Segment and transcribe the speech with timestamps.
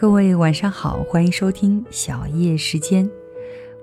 [0.00, 3.06] 各位晚上好，欢迎收听小叶时间，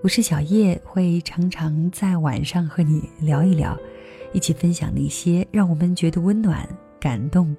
[0.02, 3.77] 我是小叶，会常常在晚上和你聊一聊，
[4.33, 6.68] 一起分享那些让我们觉得温暖、
[7.00, 7.55] 感动、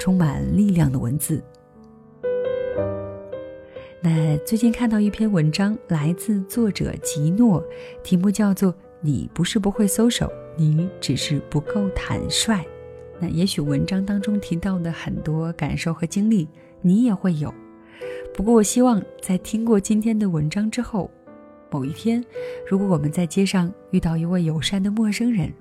[0.00, 1.44] 充满力量的文字。
[4.00, 7.62] 那最近看到一篇文章，来自作者吉诺，
[8.02, 12.64] 题目叫做“你不是不会搜手，你只是不够坦率”。
[13.20, 16.48] 那也许文章当中提到的很多感受和经历，
[16.80, 17.52] 你也会有。
[18.34, 21.10] 不过，我希望在听过今天的文章之后，
[21.70, 22.24] 某一天，
[22.68, 25.52] 如果我们在街上遇到一位友善的陌生人，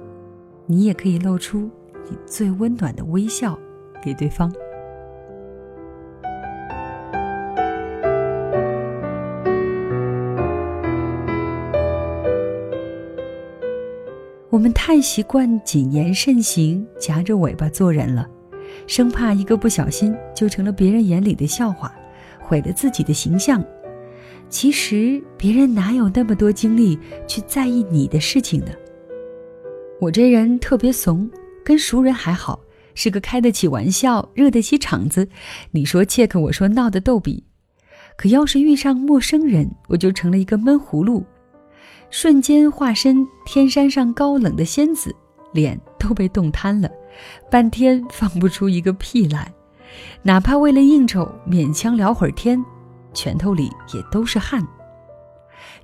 [0.65, 1.69] 你也可以露出
[2.09, 3.57] 你最温暖的微笑
[4.03, 4.51] 给对方。
[14.49, 18.27] 我们太习惯谨言慎行、夹着尾巴做人了，
[18.87, 21.93] 生怕一个不小心就成了别人眼里的笑话，
[22.47, 23.63] 毁了自己的形象。
[24.49, 28.71] 其实别人哪有那么多精力去在意你的事情呢？
[29.99, 31.29] 我这人特别怂，
[31.65, 32.61] 跟熟人还好，
[32.95, 35.27] 是个开得起玩笑、热得起场子，
[35.71, 37.43] 你说切克，我说闹的逗比。
[38.15, 41.25] 可要是遇上陌生人，我就成了一个闷葫芦。
[42.09, 45.13] 瞬间化身天山上高冷的仙子，
[45.51, 46.89] 脸都被冻瘫了，
[47.51, 49.53] 半天放不出一个屁来。
[50.23, 52.63] 哪怕为了应酬勉强聊会儿天，
[53.13, 54.65] 拳头里也都是汗。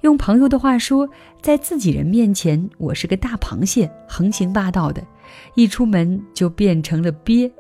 [0.02, 1.08] 用朋友的话说，
[1.42, 5.02] 在自己人面前，我是个大螃蟹，横行霸道的，
[5.56, 7.52] 一出门就变成了鳖。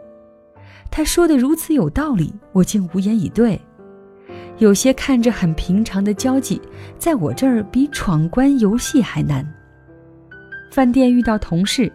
[0.91, 3.59] 他说的如此有道理，我竟无言以对。
[4.59, 6.61] 有些看着很平常的交际，
[6.99, 9.44] 在我这儿比闯关游戏还难。
[10.71, 11.91] 饭店遇到同事，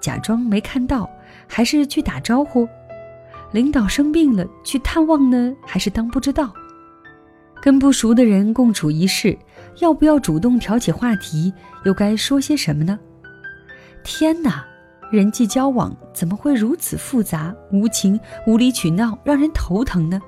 [0.00, 1.10] 假装没看到，
[1.48, 2.66] 还是去打招呼；
[3.52, 6.52] 领导生病了，去探望呢，还是当不知道？
[7.62, 9.36] 跟不熟的人共处一室，
[9.80, 11.52] 要不要主动挑起话题？
[11.84, 12.98] 又该说些什么呢？
[14.04, 14.64] 天哪，
[15.10, 20.20] 人际交往怎么会如此复杂、无情、无理取闹，让人头疼呢？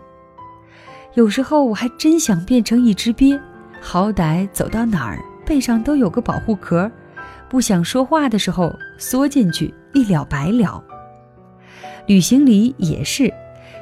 [1.15, 3.39] 有时候我还真想变成一只鳖，
[3.81, 6.91] 好歹走到哪儿背上都有个保护壳，
[7.49, 10.83] 不想说话的时候缩进去一了百了。
[12.09, 13.31] 旅行里也是，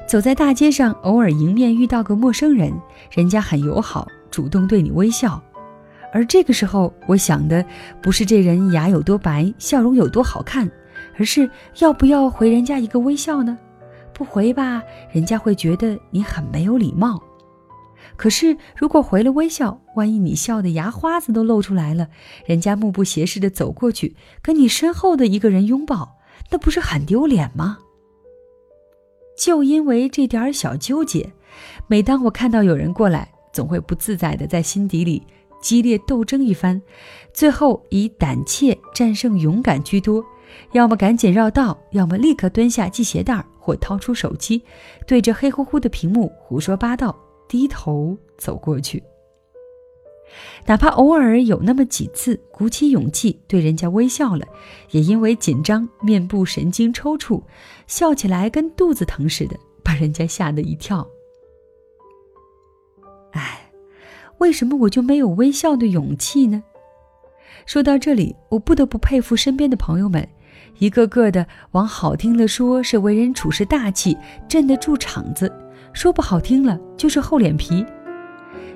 [0.05, 2.73] 走在大街上，偶尔迎面遇到个陌生人，
[3.09, 5.41] 人家很友好，主动对你微笑，
[6.13, 7.65] 而这个时候我想的
[8.03, 10.69] 不是这人牙有多白，笑容有多好看，
[11.17, 11.49] 而是
[11.79, 13.57] 要不要回人家一个微笑呢？
[14.13, 14.83] 不回吧，
[15.13, 17.23] 人家会觉得你很没有礼貌。
[18.17, 22.09] 可是，如果回了微笑，万一你笑的牙花子都露出来了，
[22.45, 26.17] 人家目不斜视的走过去，跟你身后的一个人拥抱，
[26.51, 27.79] 那不是很丢脸吗？
[29.37, 31.33] 就因为这点小纠结，
[31.87, 35.23] 每当我看到有人过来，总会不自在的在心底里
[35.61, 36.81] 激烈斗争一番，
[37.33, 40.25] 最后以胆怯战胜勇敢居多，
[40.73, 44.63] 要么赶紧绕道，要么立刻蹲下系鞋带或掏出手机，
[45.07, 47.15] 对着黑乎乎的屏幕胡说八道。
[47.49, 49.01] 低头走过去，
[50.67, 54.47] 哪怕偶尔有那么几次鼓起勇气对人家微笑了，
[54.91, 57.43] 也因为紧张，面部神经抽搐，
[57.87, 61.07] 笑起来跟肚子疼似的，把人家吓得一跳。
[63.33, 63.71] 哎，
[64.39, 66.63] 为什么我就没有微笑的勇气呢？
[67.65, 70.29] 说到这里，我不得不佩服身边的朋友们，
[70.79, 74.17] 一个个的往好听的说是为人处事大气，
[74.49, 75.53] 镇得住场子。
[75.93, 77.85] 说不好听了，就是厚脸皮。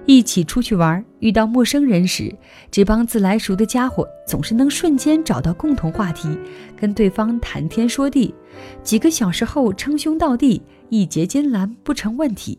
[0.07, 2.35] 一起出去玩，遇到陌生人时，
[2.71, 6.29] 这帮自来熟的家伙总是能瞬间找到共同话题，
[6.77, 8.35] 跟对方谈天说地，
[8.83, 12.59] 几个小时后称兄道弟，义结金兰不成问题，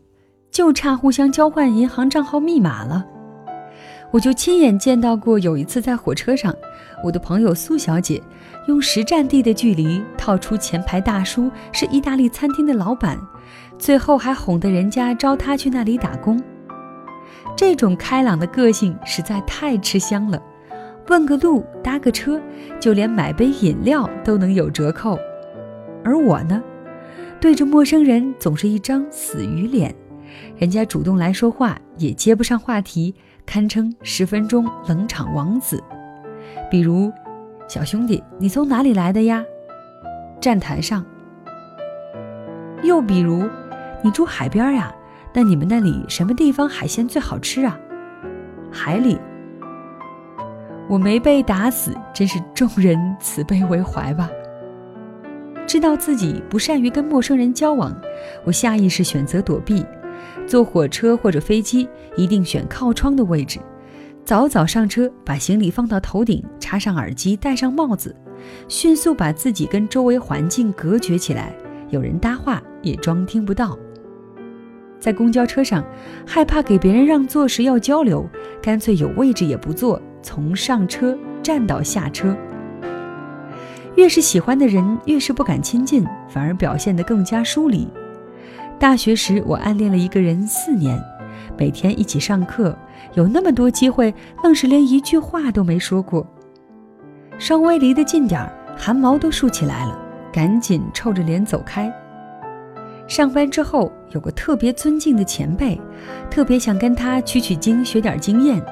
[0.52, 3.06] 就差互相交换银行账号密码了。
[4.12, 6.54] 我就亲眼见到过，有一次在火车上，
[7.04, 8.22] 我的朋友苏小姐
[8.68, 13.18] 用十站地的距离套出前排大叔是意大利餐厅的老板。
[13.80, 16.40] 最后还哄得人家招他去那里打工，
[17.56, 20.42] 这种开朗的个性实在太吃香了。
[21.08, 22.40] 问个路，搭个车，
[22.80, 25.18] 就连买杯饮料都能有折扣。
[26.04, 26.62] 而我呢，
[27.40, 29.94] 对着陌生人总是一张死鱼脸，
[30.58, 33.14] 人家主动来说话也接不上话题，
[33.46, 35.84] 堪称十分钟冷场王子。
[36.70, 37.12] 比如，
[37.68, 39.44] 小兄弟，你从哪里来的呀？
[40.40, 41.06] 站台上。
[42.84, 43.48] 又比如。
[44.04, 44.92] 你住海边呀？
[45.34, 47.80] 那你们那里什么地方海鲜最好吃啊？
[48.72, 49.18] 海里。
[50.90, 54.30] 我没被打死，真是众人慈悲为怀吧。
[55.66, 57.96] 知道自己不善于跟陌生人交往，
[58.44, 59.86] 我下意识选择躲避，
[60.46, 61.88] 坐火车或者飞机
[62.18, 63.58] 一定选靠窗的位置，
[64.26, 68.14] 早早上车，把行李放到头顶，插上耳机，戴上帽子，
[68.68, 71.56] 迅速把自己跟周围环境隔绝起来，
[71.90, 73.80] 有人搭话也装听不到。
[75.02, 75.84] 在公交车上，
[76.26, 78.30] 害怕给别人让座时要交流，
[78.62, 82.38] 干脆有位置也不坐，从上车站到下车。
[83.96, 87.88] 越是喜欢的人，越是不敢亲近，反而表现得更加疏离。
[88.80, 90.98] 大学时，我暗恋了一个人四年，
[91.58, 92.78] 每天一起上课，
[93.16, 94.14] 有那么多机会，
[94.44, 96.26] 愣是连一句话都没说过。
[97.40, 100.00] 稍微离得近点儿，汗毛都竖起来了，
[100.32, 101.92] 赶紧臭着脸走开。
[103.12, 105.78] 上班之后，有个特别尊敬的前辈，
[106.30, 108.66] 特别想跟他取取经，学点经验。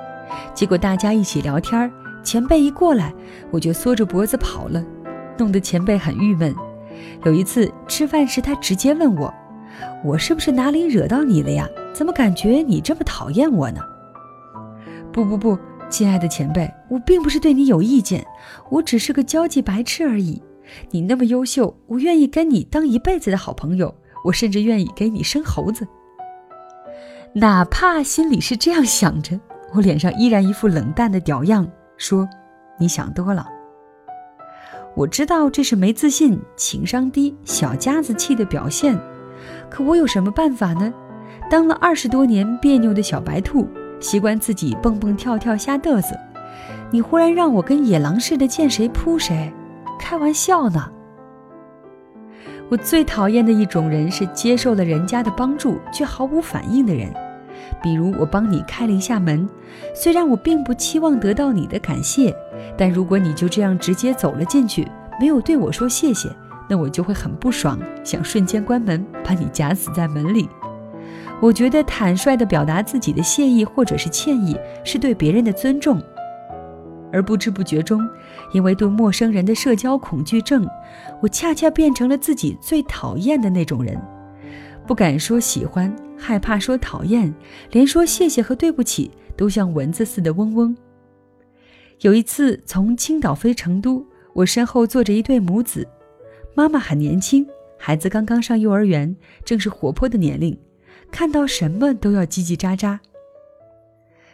[0.53, 1.91] 结果大家一起聊天，
[2.24, 3.13] 前辈一过来，
[3.51, 4.81] 我就缩着脖子跑了，
[5.38, 6.56] 弄得前辈很郁闷。
[7.25, 9.33] 有一次吃饭时，他直接问我
[10.06, 11.68] ：“我是不是哪里惹到你了呀？
[11.92, 13.81] 怎么感觉你这么讨厌我呢？”
[15.12, 15.59] 不不不，
[15.89, 18.25] 亲爱的前辈，我并不是对你有意见，
[18.69, 20.42] 我只是个交际白痴而已。
[20.92, 23.94] 你那么优秀，我愿意跟你当一辈子的好朋友。
[24.24, 25.88] 我甚至愿意给你生猴子，
[27.33, 29.39] 哪怕心里是这样想着，
[29.74, 31.68] 我脸上依然一副冷淡的屌样，
[31.98, 32.27] 说
[32.80, 33.48] ：“你想多了。”
[34.95, 39.00] 我知道这是没自信、情商低、小家子气的表现，
[39.69, 40.94] 可我有什么办法呢？
[41.50, 43.68] 当了二十多年别扭的小白兔，
[44.00, 46.16] 习惯自己蹦蹦跳跳瞎嘚瑟，
[46.92, 49.54] 你忽然让我跟野狼似的见谁扑谁，
[49.98, 50.92] 开玩笑呢？
[52.69, 57.12] 我最讨厌的一种人是接受了人家的帮助却毫无反应的人，
[57.81, 59.50] 比如我帮你开了一下门，
[59.95, 62.31] 虽然我并不期望得到你的感谢，
[62.77, 64.88] 但如果你就这样直接走了进去，
[65.19, 66.30] 没有对我说谢谢，
[66.69, 70.48] 那我就会很不爽，想瞬间关门把你夹死在门里。
[71.42, 76.00] 我觉得坦率地表达自己的谢意或者是歉意，是对别人的尊重。
[77.11, 78.07] 而不知不觉中，
[78.53, 80.67] 因为对陌生人的社交恐惧症，
[81.21, 84.00] 我恰恰变成了自己最讨厌的那种人，
[84.88, 87.33] 不敢说喜欢，害怕说讨厌，
[87.71, 90.75] 连说谢谢和对不起都像蚊子似的嗡嗡。
[92.01, 95.88] 有一次从青岛飞成都，我身后坐着一对母子，
[96.56, 97.45] 妈妈很年轻，
[97.77, 100.57] 孩子刚刚上幼儿园，正是活泼的年龄，
[101.11, 103.00] 看到什么都要叽叽喳喳。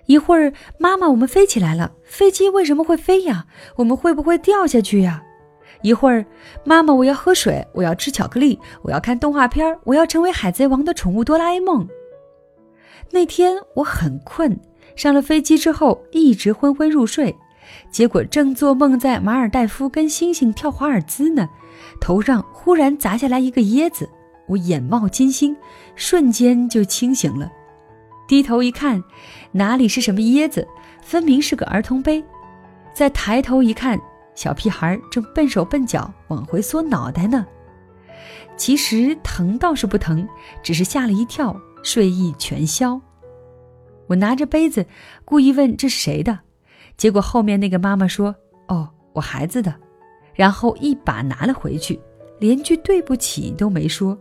[0.05, 1.91] 一会儿，妈妈，我们飞起来了。
[2.03, 3.45] 飞机为什么会飞呀？
[3.77, 5.23] 我们会不会掉下去呀？
[5.81, 6.25] 一会儿，
[6.63, 11.87] 妈妈，我要喝水，我要吃巧克力，我要看动画片，我要成为海贼王的宠物哆啦 A 梦。
[13.11, 14.59] 那天我很困，
[14.95, 17.35] 上了飞机之后一直昏昏入睡，
[17.91, 21.49] 结果正做梦在马尔代夫跟星星跳华尔兹呢，
[21.99, 24.09] 头上忽然砸下来一个椰子，
[24.47, 25.55] 我眼冒金星，
[25.95, 27.51] 瞬间就清醒了。
[28.27, 29.03] 低头一看，
[29.51, 30.67] 哪里是什么椰子，
[31.01, 32.23] 分明是个儿童杯。
[32.93, 33.99] 再抬头一看，
[34.33, 37.45] 小屁孩正笨手笨脚往回缩脑袋呢。
[38.57, 40.27] 其实疼倒是不疼，
[40.63, 42.99] 只是吓了一跳，睡意全消。
[44.07, 44.85] 我拿着杯子，
[45.23, 46.39] 故意问这是谁的，
[46.95, 48.35] 结果后面那个妈妈说
[48.69, 49.75] ：“哦，我孩子的。”
[50.33, 51.99] 然后一把拿了回去，
[52.39, 54.17] 连句对不起都没说。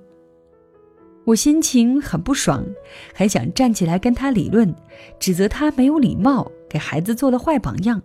[1.24, 2.64] 我心情很不爽，
[3.14, 4.74] 还想站起来跟他理论，
[5.18, 8.02] 指责他没有礼貌，给孩子做了坏榜样。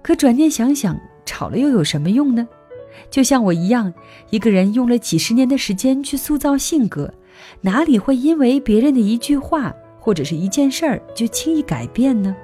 [0.00, 2.46] 可转念想想，吵了又有什么用呢？
[3.10, 3.92] 就像我一样，
[4.30, 7.12] 一个人用了几十年的时间去塑造性格，
[7.62, 12.34] 哪里会因为别人的一句话或者是一件事儿就轻易改变呢？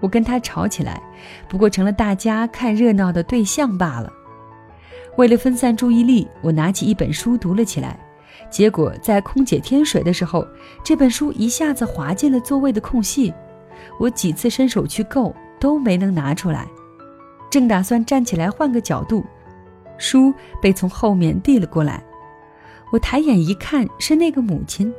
[0.00, 1.02] 我跟他吵起来，
[1.48, 4.12] 不过成了大家看热闹的对象罢了。
[5.16, 7.98] 为了分散注意力，我拿起一本书读了起来。
[8.50, 10.46] 结果在空姐添水的时候，
[10.84, 13.32] 这本书一下子滑进了座位的空隙，
[13.98, 16.68] 我几次伸手去够都没能拿出来。
[17.50, 19.24] 正打算站起来换个角度，
[19.98, 22.04] 书被从后面递了过来。
[22.92, 24.92] 我抬眼一看，是那个母亲，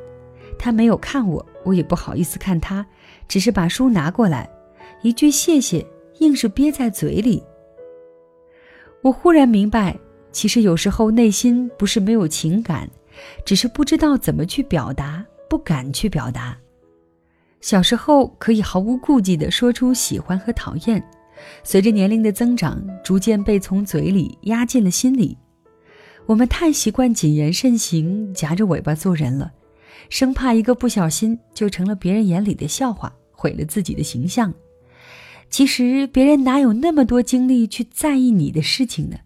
[0.58, 2.84] 她没有看我，我也不好意思看她，
[3.26, 4.48] 只是把书拿过来，
[5.02, 5.86] 一句谢谢
[6.18, 7.42] 硬是憋在嘴里。
[9.02, 9.96] 我忽然明白，
[10.32, 12.88] 其实有时候内心不是没有情感。
[13.44, 16.56] 只是不知道怎么去表达，不敢去表达。
[17.60, 21.02] 小时候可以毫无顾忌地说出喜欢和讨厌，
[21.64, 25.36] 随着年龄的增长，逐渐被从嘴里压进了心里。
[26.26, 29.52] 我们太习惯谨言慎行，夹着尾巴做人了，
[30.08, 34.52] 生怕一个不小心就成了别人眼里的笑话，毁了自己的形象。
[35.48, 39.16] 其实别人哪有那么多精力去在意你的事情呢？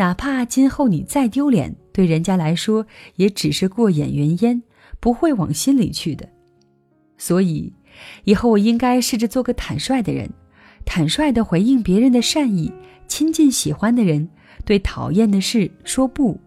[0.00, 1.76] 哪怕今后你再丢脸。
[1.92, 4.62] 对人家来说，也只是过眼云烟，
[4.98, 6.26] 不会往心里去的。
[7.18, 7.70] 所以，
[8.24, 10.30] 以后我应该试着做个坦率的人，
[10.86, 12.72] 坦率的回应别人的善意，
[13.08, 14.26] 亲近喜欢的人，
[14.64, 16.40] 对讨厌的事说不，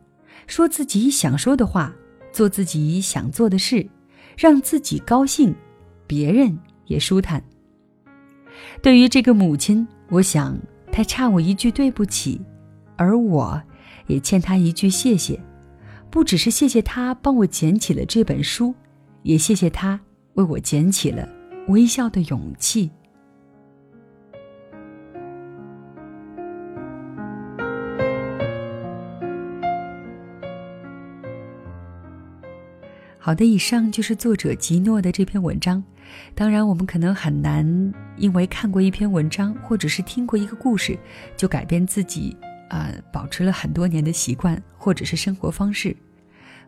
[0.48, 1.94] 说自己想说的话，
[2.32, 3.88] 做自己想做的事，
[4.36, 5.54] 让自己高兴，
[6.08, 6.58] 别人
[6.88, 7.44] 也舒坦。
[8.82, 10.58] 对于这个母亲，我想
[10.92, 12.42] 她差我一句对不起，
[13.04, 13.62] 而我，
[14.08, 15.40] 也欠他一句谢谢。
[16.10, 18.74] 不只是谢谢他帮我捡起了这本书，
[19.24, 20.00] 也谢谢他
[20.36, 21.28] 为我捡起了
[21.68, 22.90] 微笑的勇气。
[33.18, 35.82] 好的，以上就是作者吉诺的这篇文章。
[36.36, 41.00] 当然，我们可能很难因为看过一篇文章，或者是听过一个故事，
[41.38, 42.36] 就改变自己，
[42.70, 45.96] 呃，保持了很多年的习惯或者是生活方式。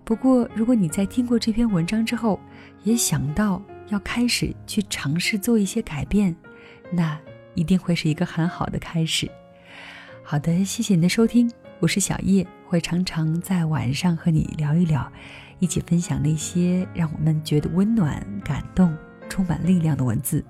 [0.04, 2.40] 不过，如果你在听过这篇文章之后，
[2.84, 6.36] 也想到要开始去尝试做一些改变，
[6.92, 7.20] 那
[7.56, 9.30] 一定会是一个很好的开始。
[10.24, 15.12] 好的，谢谢你的收听，我是小叶，会常常在晚上和你聊一聊。
[15.58, 18.96] 一起分享那些让我们觉得温暖、感动、
[19.30, 20.44] 充满力量的文字。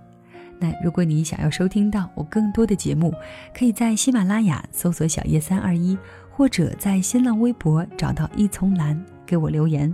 [0.59, 3.13] 那如果你想要收听到我更多的节目，
[3.53, 5.97] 可以在喜马拉雅搜索“小叶三二一”，
[6.31, 9.93] 或者在新浪微博找到一丛蓝给我留言。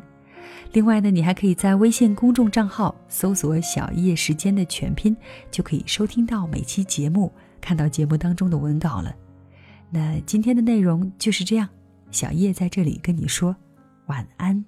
[0.74, 5.16] 另外呢，你还可以在微信公众账号搜索“小叶时间”的全拼，
[5.50, 9.14] 就可以收听到每期节目，看到节目当中的文稿了。
[9.90, 11.68] 那今天的内容就是这样，
[12.12, 13.56] 小叶在这里跟你说
[14.06, 14.64] 晚安。